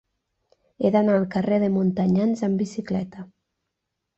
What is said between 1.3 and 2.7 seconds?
carrer de Montanyans amb